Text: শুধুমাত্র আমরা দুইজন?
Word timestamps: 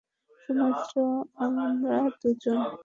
শুধুমাত্র 0.41 0.95
আমরা 1.43 1.91
দুইজন? 2.19 2.57